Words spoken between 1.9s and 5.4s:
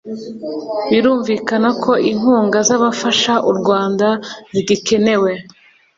inkunga z'abafasha u rwanda zigikenewe